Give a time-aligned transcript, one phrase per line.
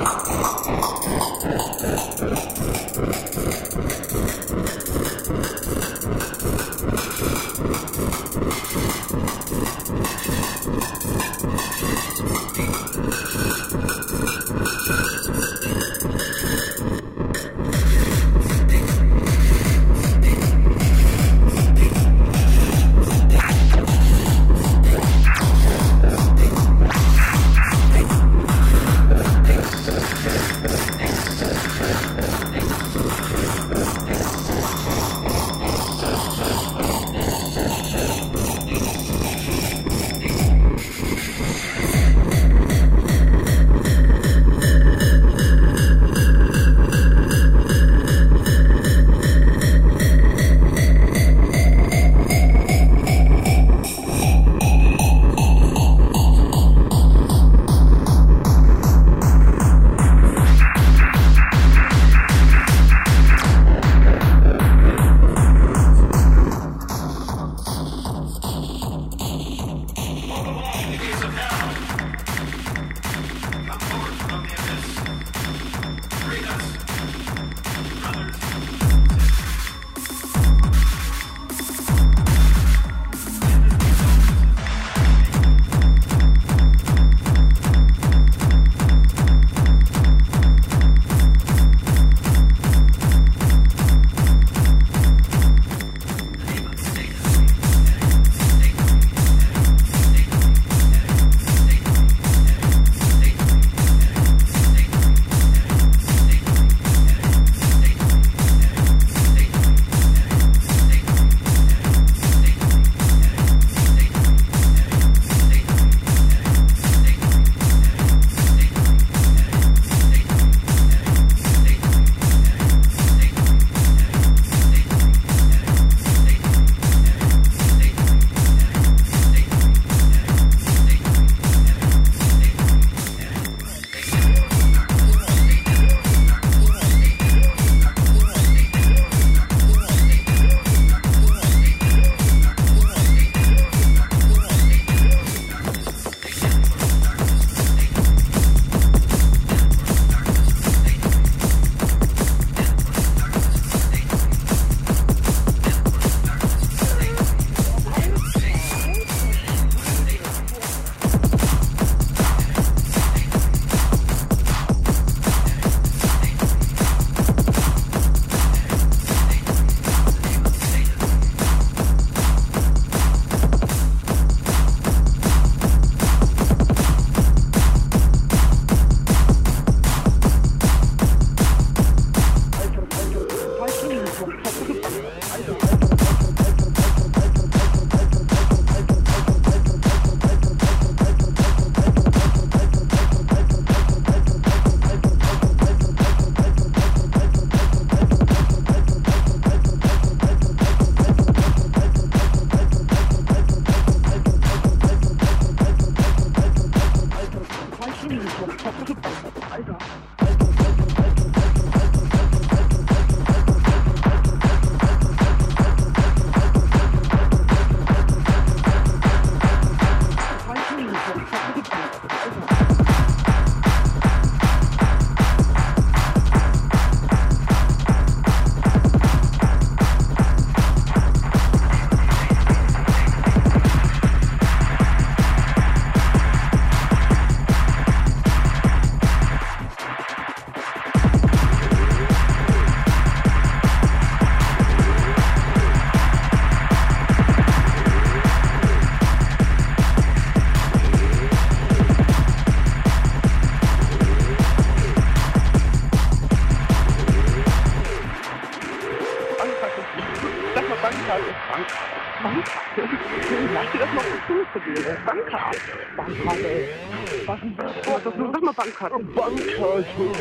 [0.00, 1.19] ハハハハ。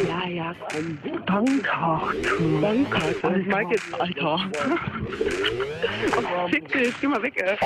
[0.08, 0.98] Ja, ja, komm.
[1.26, 2.18] Bankkarte.
[2.62, 3.28] Bankkarte.
[3.28, 4.40] Und Mike jetzt, Alter.
[6.18, 7.58] oh, fick dich, geh mal weg, ey.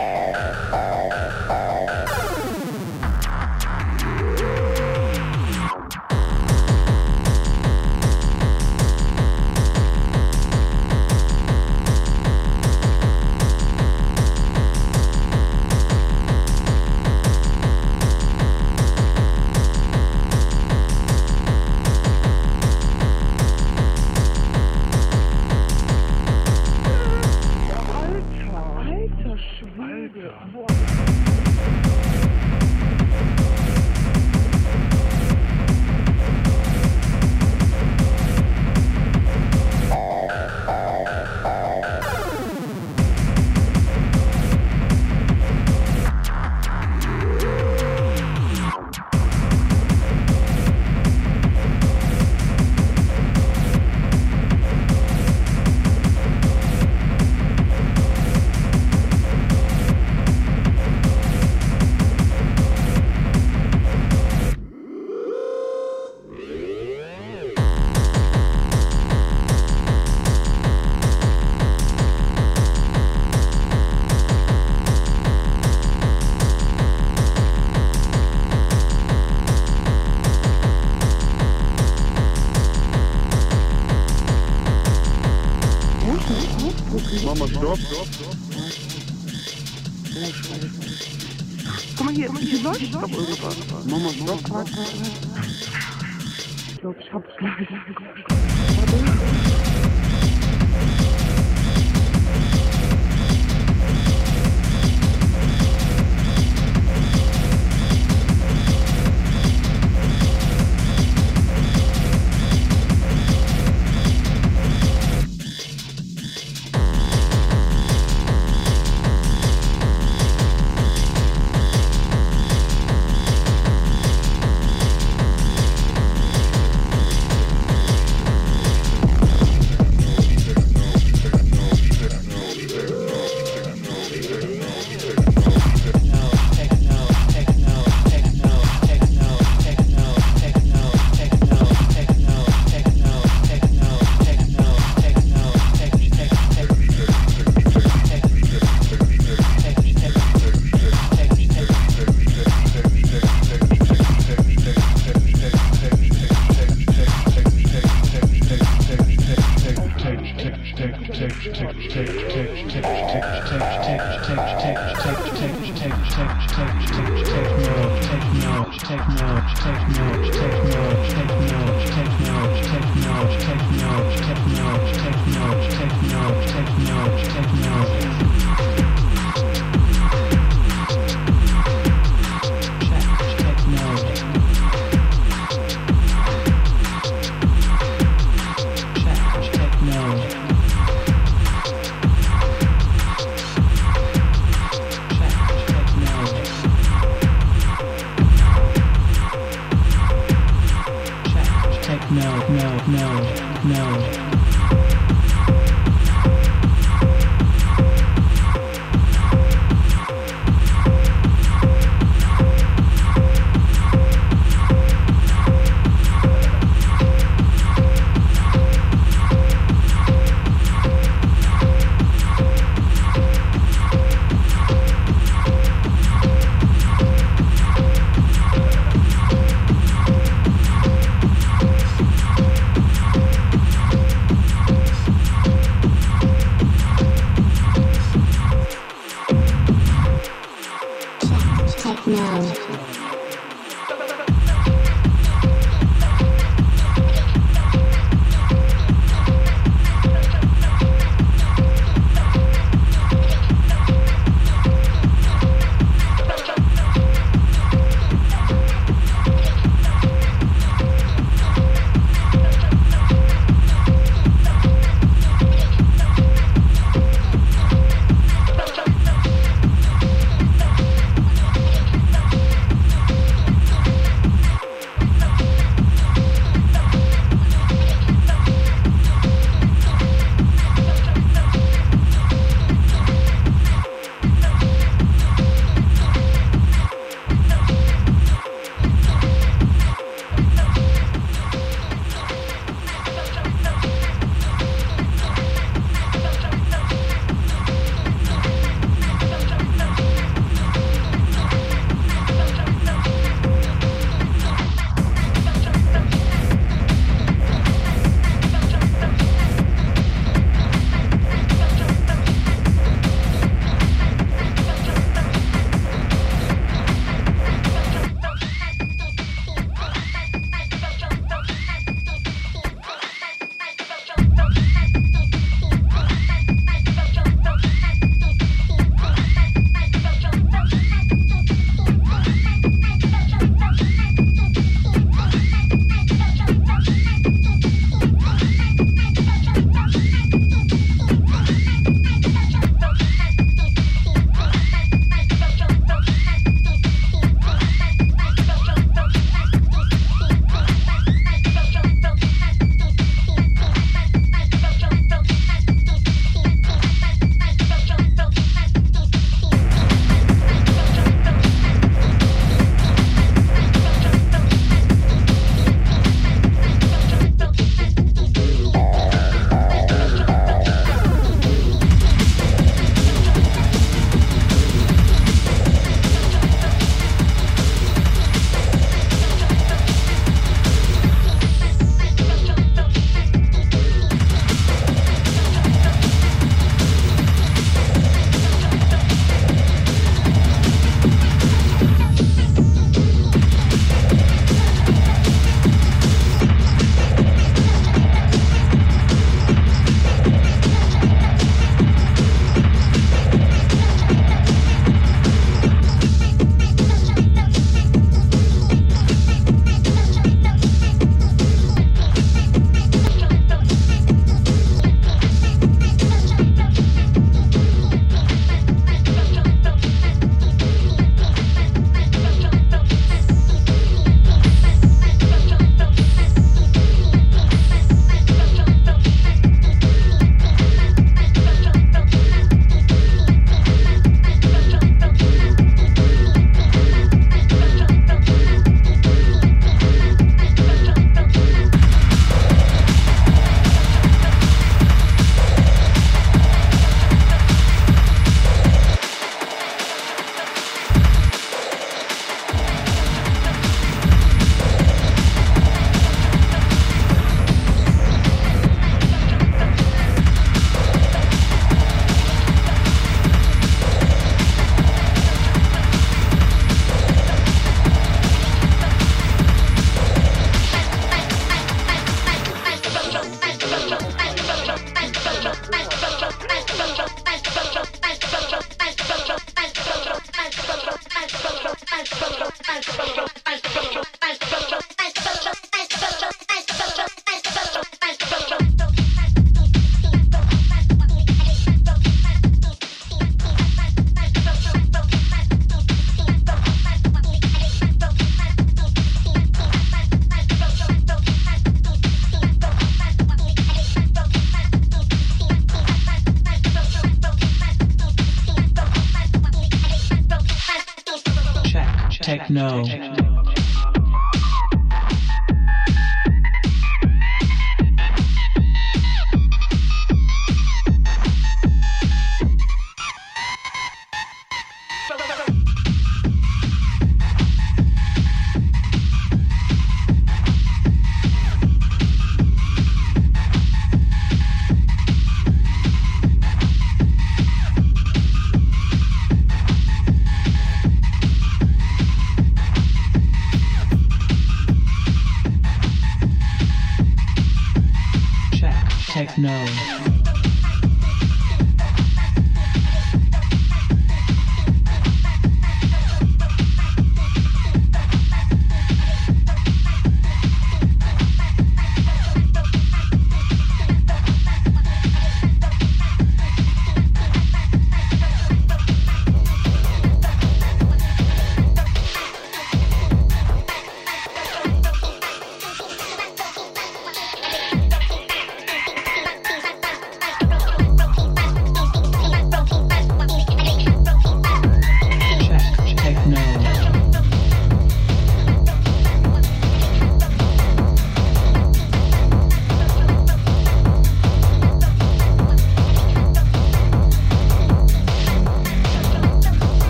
[549.44, 550.23] No.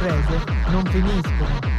[0.00, 1.69] imprese non finiscono.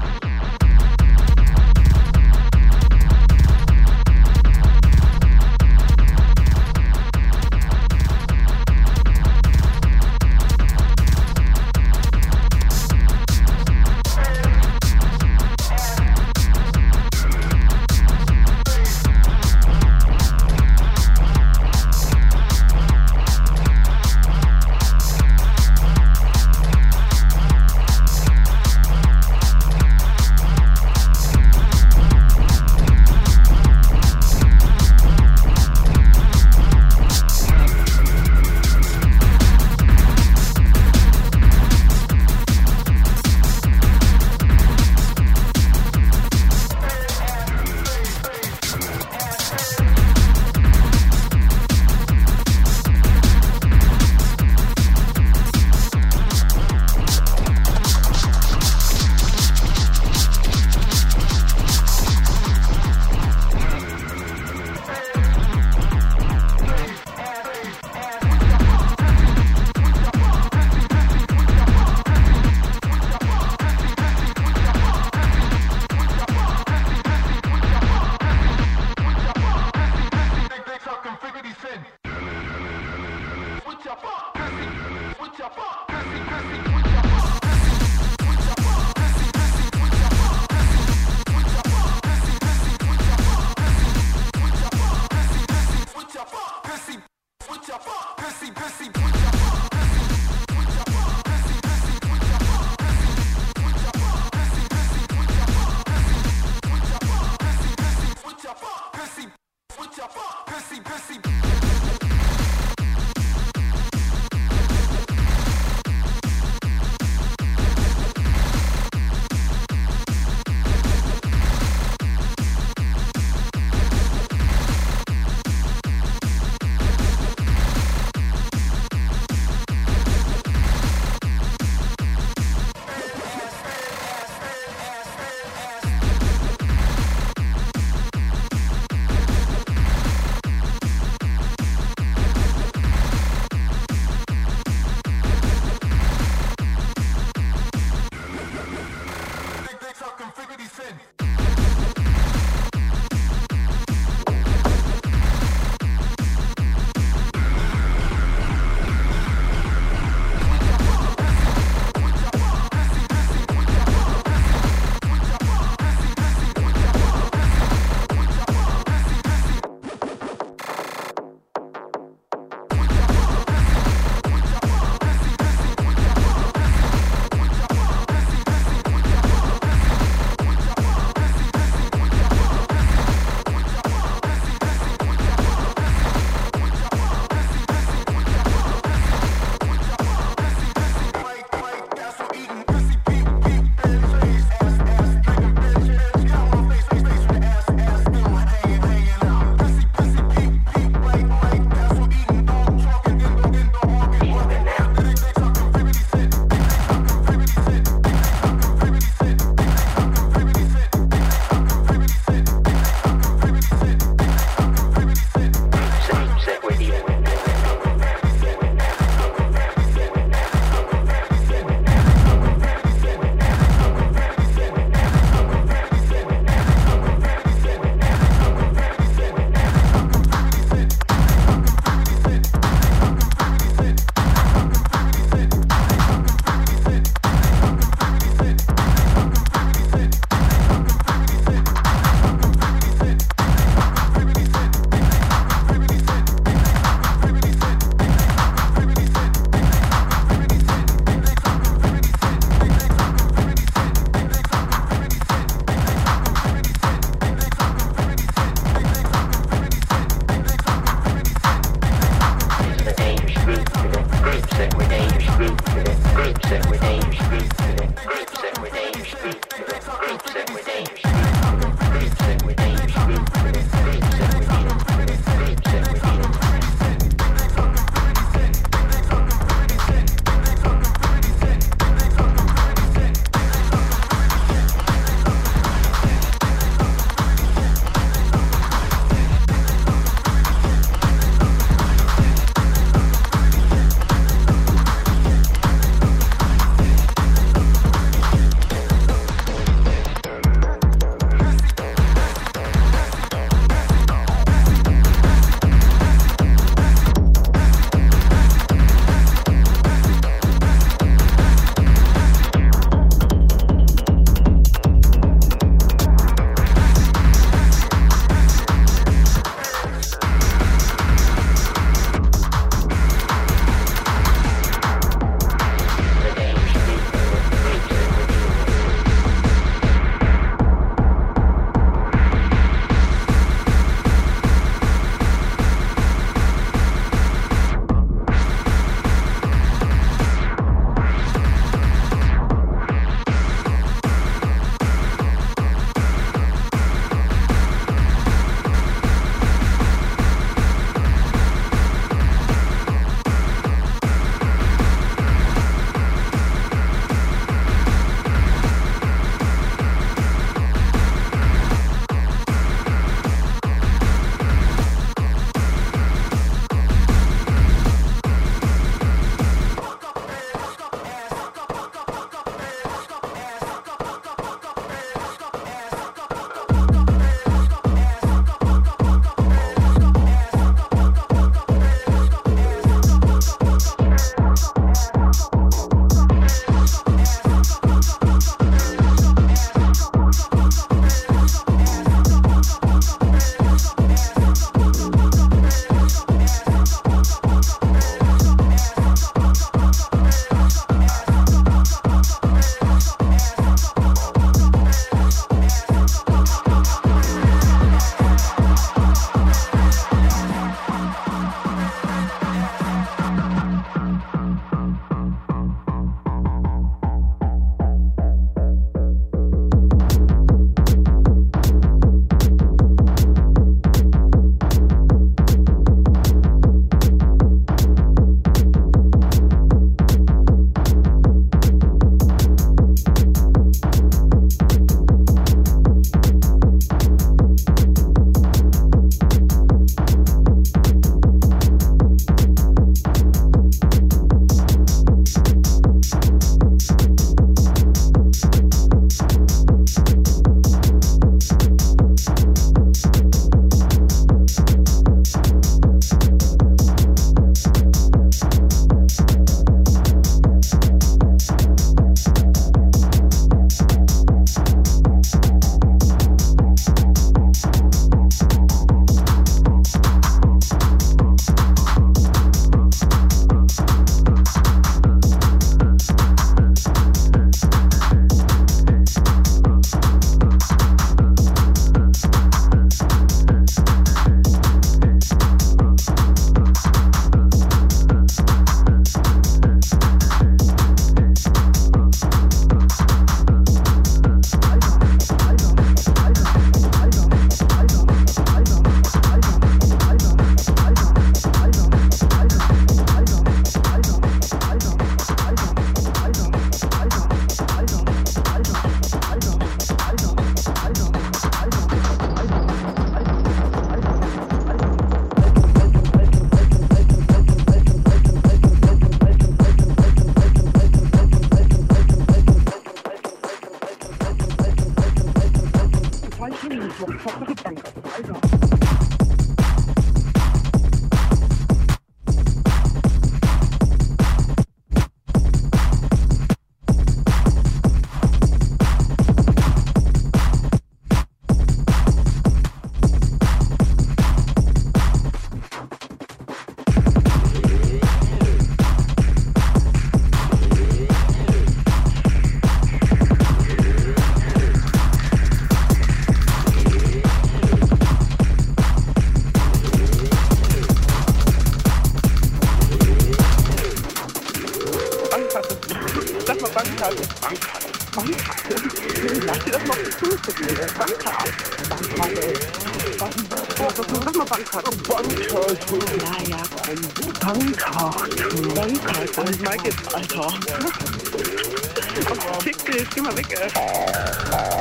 [583.15, 584.80] Immer weg, ey.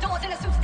[0.00, 0.57] doors in a suit.